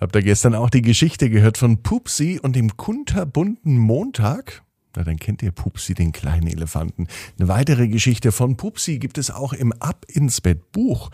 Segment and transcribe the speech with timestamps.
[0.00, 4.62] Habt ihr gestern auch die Geschichte gehört von Pupsi und dem kunterbunten Montag?
[4.94, 7.08] Na, dann kennt ihr Pupsi, den kleinen Elefanten.
[7.38, 11.10] Eine weitere Geschichte von Pupsi gibt es auch im Ab ins Bett Buch.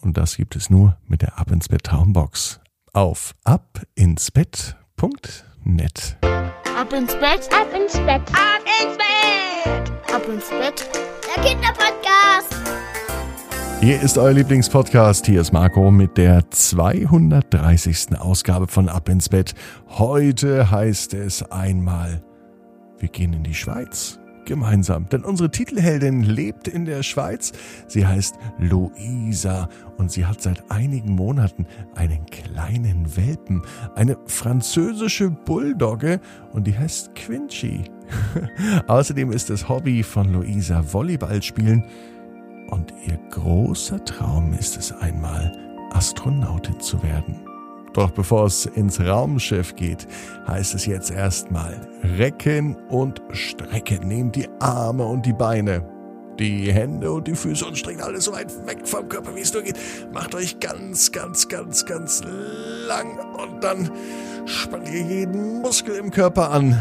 [0.00, 2.58] Und das gibt es nur mit der Ab ins Bett Traumbox.
[2.92, 6.16] Auf abinsbett.net.
[6.76, 10.90] Ab ins Bett, ab ins Bett, ab ins Bett, ab ins Bett.
[11.36, 12.53] Der Kinderpodcast.
[13.84, 15.26] Hier ist euer Lieblingspodcast.
[15.26, 18.18] Hier ist Marco mit der 230.
[18.18, 19.54] Ausgabe von Ab ins Bett.
[19.90, 22.22] Heute heißt es einmal,
[22.98, 24.18] wir gehen in die Schweiz.
[24.46, 27.52] Gemeinsam, denn unsere Titelheldin lebt in der Schweiz.
[27.86, 33.60] Sie heißt Luisa und sie hat seit einigen Monaten einen kleinen Welpen,
[33.96, 36.20] eine französische Bulldogge
[36.52, 37.84] und die heißt Quincy.
[38.86, 41.84] Außerdem ist das Hobby von Luisa Volleyball spielen
[42.74, 45.52] und ihr großer Traum ist es einmal,
[45.92, 47.40] Astronautin zu werden.
[47.92, 50.08] Doch bevor es ins Raumschiff geht,
[50.48, 51.80] heißt es jetzt erstmal
[52.18, 54.08] recken und strecken.
[54.08, 55.88] Nehmt die Arme und die Beine,
[56.40, 59.54] die Hände und die Füße und streckt alles so weit weg vom Körper, wie es
[59.54, 59.78] nur geht.
[60.12, 62.22] Macht euch ganz, ganz, ganz, ganz
[62.88, 63.88] lang und dann
[64.46, 66.76] spannt ihr jeden Muskel im Körper an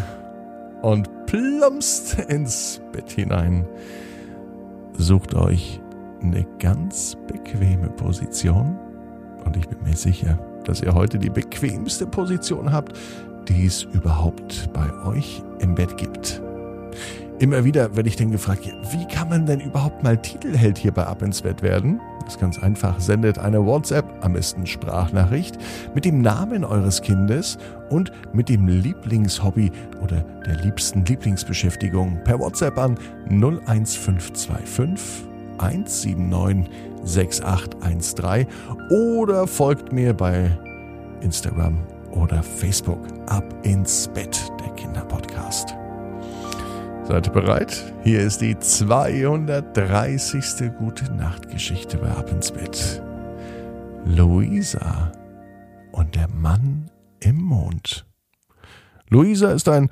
[0.81, 3.67] und plumpst ins Bett hinein.
[4.97, 5.82] Sucht euch
[6.23, 8.77] eine ganz bequeme Position
[9.45, 12.97] und ich bin mir sicher, dass ihr heute die bequemste Position habt,
[13.47, 16.41] die es überhaupt bei euch im Bett gibt.
[17.39, 21.05] Immer wieder werde ich dann gefragt, wie kann man denn überhaupt mal Titelheld hier bei
[21.05, 21.99] Ab ins Bett werden?
[22.23, 22.99] Das ist ganz einfach.
[23.01, 25.57] Sendet eine WhatsApp, am besten Sprachnachricht,
[25.93, 27.57] mit dem Namen eures Kindes
[27.89, 32.97] und mit dem Lieblingshobby oder der liebsten Lieblingsbeschäftigung per WhatsApp an
[33.29, 36.69] 01525 179
[37.03, 38.47] 6813
[38.89, 40.57] oder folgt mir bei
[41.21, 41.77] Instagram
[42.11, 42.99] oder Facebook.
[43.27, 45.75] Ab ins Bett, der Kinderpodcast.
[47.03, 47.93] Seid ihr bereit?
[48.03, 50.71] Hier ist die 230.
[50.77, 53.01] Gute Nacht Geschichte bei Ab ins Bett.
[54.05, 55.11] Luisa
[55.91, 58.05] und der Mann im Mond.
[59.09, 59.89] Luisa ist ein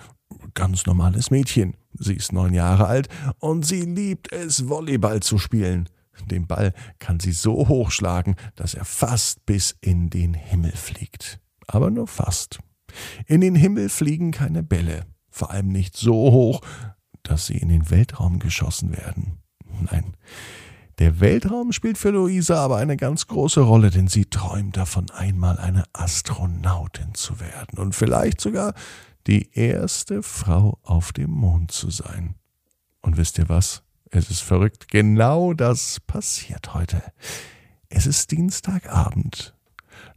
[0.53, 1.75] ganz normales Mädchen.
[1.93, 5.89] Sie ist neun Jahre alt und sie liebt es, Volleyball zu spielen.
[6.25, 11.39] Den Ball kann sie so hochschlagen, dass er fast bis in den Himmel fliegt.
[11.67, 12.59] Aber nur fast.
[13.25, 16.61] In den Himmel fliegen keine Bälle, vor allem nicht so hoch,
[17.23, 19.37] dass sie in den Weltraum geschossen werden.
[19.91, 20.15] Nein,
[21.01, 25.57] der Weltraum spielt für Luisa aber eine ganz große Rolle, denn sie träumt davon, einmal
[25.57, 28.75] eine Astronautin zu werden und vielleicht sogar
[29.25, 32.35] die erste Frau auf dem Mond zu sein.
[33.01, 33.81] Und wisst ihr was?
[34.11, 34.89] Es ist verrückt.
[34.89, 37.01] Genau das passiert heute.
[37.89, 39.55] Es ist Dienstagabend.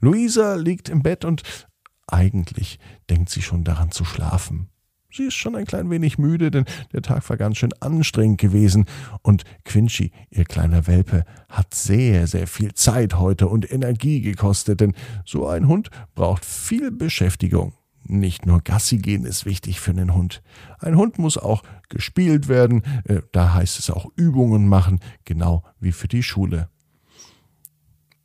[0.01, 1.45] Luisa liegt im Bett und
[2.09, 2.78] eigentlich
[3.09, 4.69] denkt sie schon daran zu schlafen.
[5.16, 8.86] Sie ist schon ein klein wenig müde, denn der Tag war ganz schön anstrengend gewesen.
[9.22, 14.92] Und Quincy, ihr kleiner Welpe, hat sehr, sehr viel Zeit heute und Energie gekostet, denn
[15.24, 17.74] so ein Hund braucht viel Beschäftigung.
[18.03, 20.42] Nicht nur Gassi gehen ist wichtig für einen Hund.
[20.80, 25.92] Ein Hund muss auch gespielt werden, äh, da heißt es auch Übungen machen, genau wie
[25.92, 26.69] für die Schule.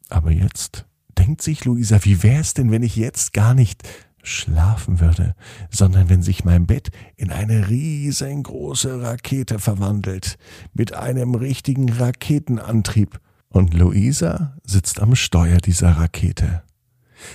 [0.10, 0.88] Aber jetzt
[1.20, 3.88] denkt sich Luisa, wie wäre es denn, wenn ich jetzt gar nicht
[4.24, 5.36] schlafen würde,
[5.70, 10.38] sondern wenn sich mein Bett in eine riesengroße Rakete verwandelt,
[10.74, 13.20] mit einem richtigen Raketenantrieb.
[13.50, 16.64] Und Luisa sitzt am Steuer dieser Rakete.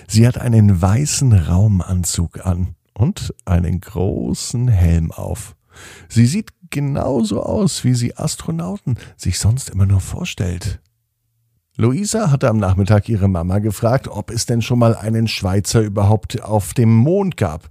[0.07, 5.57] Sie hat einen weißen Raumanzug an und einen großen Helm auf.
[6.09, 10.81] Sie sieht genauso aus, wie sie Astronauten sich sonst immer nur vorstellt.
[11.77, 16.41] Luisa hatte am Nachmittag ihre Mama gefragt, ob es denn schon mal einen Schweizer überhaupt
[16.41, 17.69] auf dem Mond gab.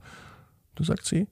[0.75, 1.27] Da sagt sie,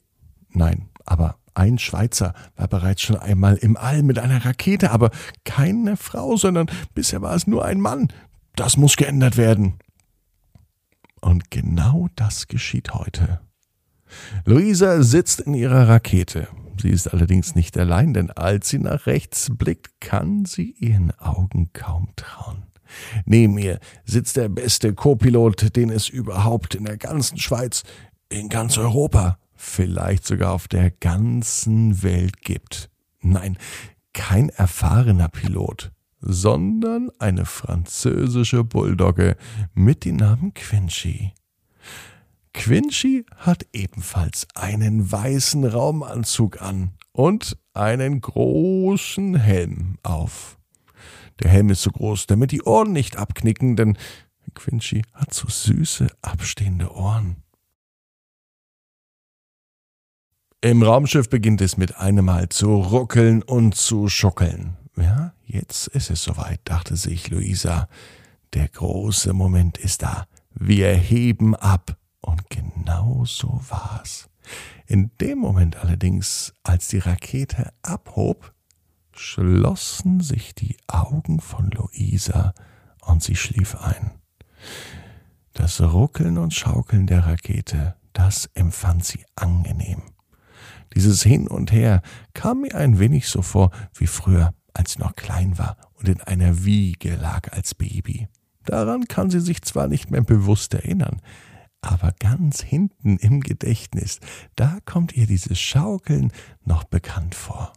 [0.52, 5.12] nein, aber ein Schweizer war bereits schon einmal im All mit einer Rakete, aber
[5.44, 8.08] keine Frau, sondern bisher war es nur ein Mann.
[8.56, 9.80] Das muss geändert werden.
[11.20, 13.42] Und genau das geschieht heute.
[14.46, 16.48] Luisa sitzt in ihrer Rakete.
[16.82, 21.72] Sie ist allerdings nicht allein, denn als sie nach rechts blickt, kann sie ihren Augen
[21.74, 22.61] kaum trauen.
[23.26, 27.84] Neben ihr sitzt der beste Co-Pilot, den es überhaupt in der ganzen Schweiz,
[28.30, 32.90] in ganz Europa, vielleicht sogar auf der ganzen Welt gibt.
[33.22, 33.58] Nein,
[34.14, 39.36] kein erfahrener Pilot, sondern eine französische Bulldogge
[39.74, 41.34] mit dem Namen Quincy.
[42.54, 50.58] Quincy hat ebenfalls einen weißen Raumanzug an und einen großen Helm auf.
[51.40, 53.98] Der Helm ist so groß, damit die Ohren nicht abknicken, denn
[54.54, 57.38] Quincy hat so süße, abstehende Ohren.
[60.62, 64.78] Im Raumschiff beginnt es mit einem Mal zu ruckeln und zu schuckeln.
[64.96, 67.88] Ja, jetzt ist es soweit, dachte sich Luisa.
[68.54, 70.28] Der große Moment ist da.
[70.54, 71.98] Wir heben ab.
[72.20, 74.30] Und genau so war's.
[74.86, 78.54] In dem Moment allerdings, als die Rakete abhob,
[79.22, 82.54] schlossen sich die Augen von Luisa
[83.02, 84.12] und sie schlief ein.
[85.54, 90.02] Das Ruckeln und Schaukeln der Rakete, das empfand sie angenehm.
[90.96, 92.02] Dieses Hin und Her
[92.34, 96.22] kam mir ein wenig so vor wie früher, als sie noch klein war und in
[96.22, 98.28] einer Wiege lag als Baby.
[98.66, 101.22] Daran kann sie sich zwar nicht mehr bewusst erinnern,
[101.82, 104.20] aber ganz hinten im Gedächtnis,
[104.56, 106.32] da kommt ihr dieses Schaukeln
[106.64, 107.74] noch bekannt vor.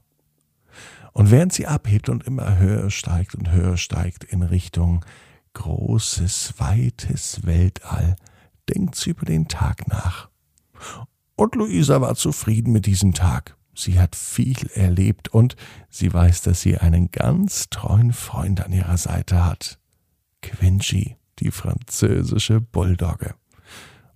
[1.15, 5.05] Und während sie abhebt und immer höher steigt und höher steigt in Richtung
[5.55, 8.17] großes, weites Weltall,
[8.69, 10.29] denkt sie über den Tag nach.
[11.37, 13.57] Und Luisa war zufrieden mit diesem Tag.
[13.77, 15.55] Sie hat viel erlebt und
[15.89, 19.79] sie weiß, dass sie einen ganz treuen Freund an ihrer Seite hat.
[20.43, 23.35] Quincy, die französische Bulldogge.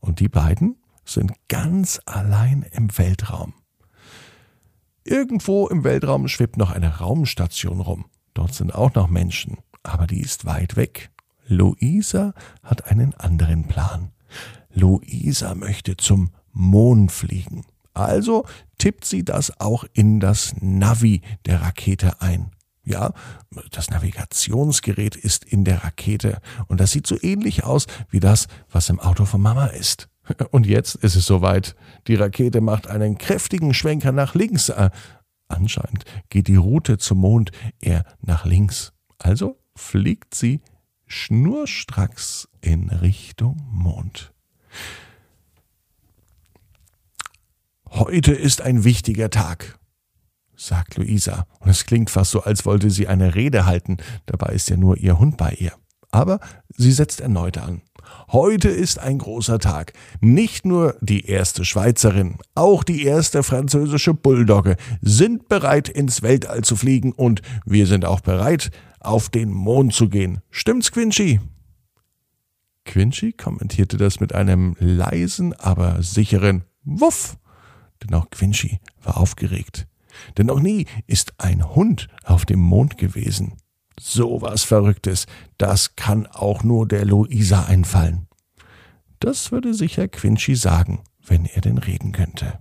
[0.00, 3.54] Und die beiden sind ganz allein im Weltraum.
[5.08, 8.04] Irgendwo im Weltraum schwebt noch eine Raumstation rum.
[8.34, 11.10] Dort sind auch noch Menschen, aber die ist weit weg.
[11.46, 14.10] Luisa hat einen anderen Plan.
[14.70, 17.64] Luisa möchte zum Mond fliegen.
[17.94, 18.44] Also
[18.76, 22.50] tippt sie das auch in das Navi der Rakete ein.
[22.84, 23.14] Ja,
[23.70, 28.90] das Navigationsgerät ist in der Rakete und das sieht so ähnlich aus wie das, was
[28.90, 30.10] im Auto von Mama ist.
[30.50, 31.74] Und jetzt ist es soweit.
[32.06, 34.68] Die Rakete macht einen kräftigen Schwenker nach links.
[34.68, 34.90] Äh,
[35.48, 38.92] anscheinend geht die Route zum Mond eher nach links.
[39.18, 40.60] Also fliegt sie
[41.06, 44.32] schnurstracks in Richtung Mond.
[47.90, 49.78] Heute ist ein wichtiger Tag,
[50.54, 53.96] sagt Luisa, und es klingt fast so, als wollte sie eine Rede halten,
[54.26, 55.72] dabei ist ja nur ihr Hund bei ihr.
[56.10, 56.40] Aber
[56.76, 57.82] sie setzt erneut an.
[58.32, 59.92] Heute ist ein großer Tag.
[60.20, 66.76] Nicht nur die erste Schweizerin, auch die erste französische Bulldogge sind bereit, ins Weltall zu
[66.76, 68.70] fliegen und wir sind auch bereit,
[69.00, 70.40] auf den Mond zu gehen.
[70.50, 71.40] Stimmt's, Quincy?
[72.84, 77.36] Quincy kommentierte das mit einem leisen, aber sicheren Wuff
[78.02, 79.86] denn auch Quincy war aufgeregt.
[80.36, 83.56] Denn noch nie ist ein Hund auf dem Mond gewesen.
[84.00, 88.28] So was Verrücktes, das kann auch nur der Luisa einfallen.
[89.20, 92.58] Das würde sicher Quincy sagen, wenn er denn reden könnte.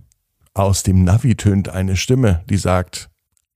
[0.54, 3.10] Aus dem Navi tönt eine Stimme, die sagt,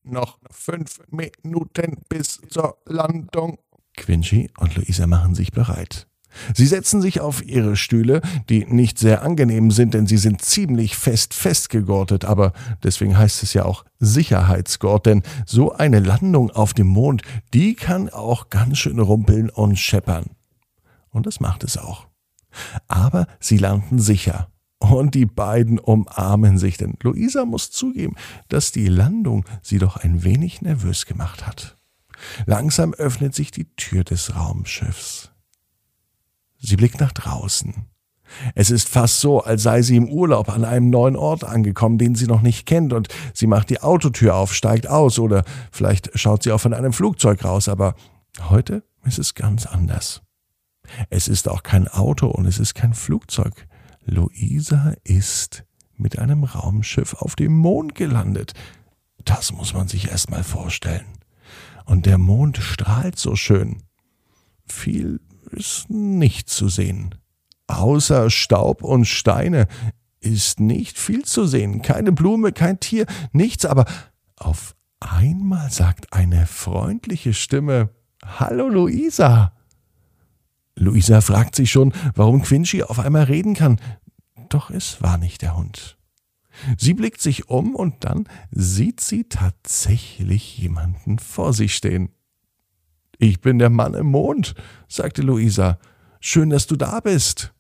[0.05, 3.59] noch fünf Minuten bis zur Landung.
[3.97, 6.07] Quincy und Luisa machen sich bereit.
[6.55, 10.97] Sie setzen sich auf ihre Stühle, die nicht sehr angenehm sind, denn sie sind ziemlich
[10.97, 12.53] fest festgegortet, aber
[12.83, 17.23] deswegen heißt es ja auch Sicherheitsgurt, denn so eine Landung auf dem Mond,
[17.55, 20.27] die kann auch ganz schön rumpeln und scheppern.
[21.11, 22.07] Und das macht es auch.
[22.89, 24.49] Aber sie landen sicher.
[24.79, 28.17] Und die beiden umarmen sich, denn Luisa muss zugeben,
[28.49, 31.77] dass die Landung sie doch ein wenig nervös gemacht hat.
[32.47, 35.32] Langsam öffnet sich die Tür des Raumschiffs.
[36.63, 37.75] Sie blickt nach draußen.
[38.55, 42.15] Es ist fast so, als sei sie im Urlaub an einem neuen Ort angekommen, den
[42.15, 46.43] sie noch nicht kennt, und sie macht die Autotür auf, steigt aus, oder vielleicht schaut
[46.43, 47.95] sie auch von einem Flugzeug raus, aber
[48.49, 50.23] heute ist es ganz anders.
[51.11, 53.67] Es ist auch kein Auto und es ist kein Flugzeug.
[54.05, 55.65] Luisa ist
[55.97, 58.55] mit einem Raumschiff auf dem Mond gelandet.
[59.25, 61.07] Das muss man sich erst mal vorstellen.
[61.85, 63.83] Und der Mond strahlt so schön.
[64.67, 65.21] Viel
[65.51, 67.15] ist nicht zu sehen.
[67.67, 69.67] Außer Staub und Steine
[70.21, 71.83] ist nicht viel zu sehen.
[71.83, 73.87] Keine Blume, kein Tier, nichts, aber
[74.37, 77.91] auf einmal sagt eine freundliche Stimme
[78.25, 79.53] Hallo Luisa.
[80.77, 83.81] Luisa fragt sich schon, warum Quincy auf einmal reden kann.
[84.49, 85.99] Doch es war nicht der Hund.
[86.77, 92.11] Sie blickt sich um und dann sieht sie tatsächlich jemanden vor sich stehen.
[93.23, 94.57] Ich bin der Mann im Mond,
[94.89, 95.79] sagte Luisa.
[96.19, 97.55] Schön, dass du da bist.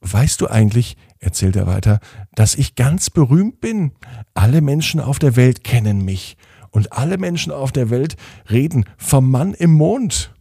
[0.00, 1.98] Weißt du eigentlich, erzählt er weiter,
[2.36, 3.90] dass ich ganz berühmt bin?
[4.34, 6.36] Alle Menschen auf der Welt kennen mich.
[6.70, 8.14] Und alle Menschen auf der Welt
[8.48, 10.32] reden vom Mann im Mond.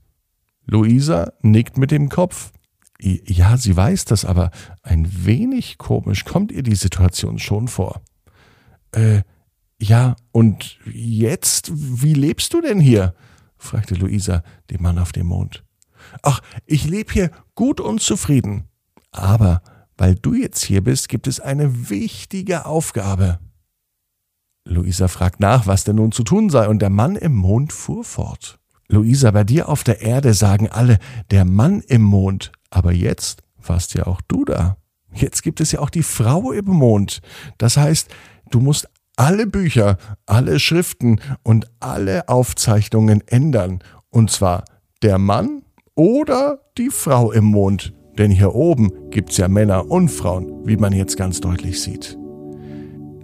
[0.68, 2.52] Luisa nickt mit dem Kopf.
[3.02, 4.52] Ja, sie weiß das, aber
[4.84, 8.04] ein wenig komisch kommt ihr die Situation schon vor.
[8.92, 9.24] Äh,
[9.82, 13.16] ja, und jetzt, wie lebst du denn hier?
[13.58, 15.64] Fragte Luisa den Mann auf dem Mond.
[16.22, 18.66] Ach, ich lebe hier gut und zufrieden.
[19.12, 19.62] Aber
[19.98, 23.40] weil du jetzt hier bist, gibt es eine wichtige Aufgabe.
[24.66, 28.04] Luisa fragt nach, was denn nun zu tun sei, und der Mann im Mond fuhr
[28.04, 28.60] fort.
[28.88, 31.00] Luisa, bei dir auf der Erde sagen alle,
[31.32, 34.78] der Mann im Mond, aber jetzt warst ja auch du da.
[35.14, 37.22] Jetzt gibt es ja auch die Frau im Mond.
[37.58, 38.10] Das heißt,
[38.52, 43.80] du musst alle Bücher, alle Schriften und alle Aufzeichnungen ändern.
[44.10, 44.66] Und zwar
[45.02, 45.64] der Mann
[45.96, 47.94] oder die Frau im Mond.
[48.18, 52.18] Denn hier oben gibt's ja Männer und Frauen, wie man jetzt ganz deutlich sieht.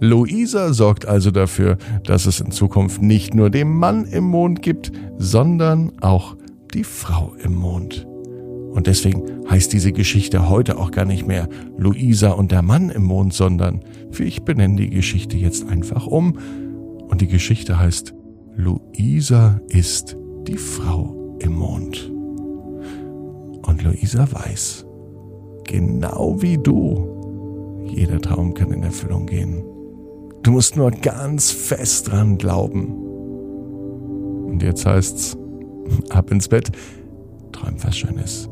[0.00, 4.90] Luisa sorgt also dafür, dass es in Zukunft nicht nur den Mann im Mond gibt,
[5.16, 6.36] sondern auch
[6.74, 8.06] die Frau im Mond.
[8.72, 13.04] Und deswegen heißt diese Geschichte heute auch gar nicht mehr Luisa und der Mann im
[13.04, 13.80] Mond, sondern
[14.18, 16.38] ich benenne die Geschichte jetzt einfach um.
[17.08, 18.14] Und die Geschichte heißt
[18.56, 22.10] Luisa ist die Frau im Mond.
[23.66, 24.86] Und Luisa weiß,
[25.64, 29.62] genau wie du, jeder Traum kann in Erfüllung gehen.
[30.42, 32.86] Du musst nur ganz fest dran glauben.
[34.46, 35.36] Und jetzt heißt's,
[36.10, 36.72] ab ins Bett,
[37.52, 38.51] träum was Schönes.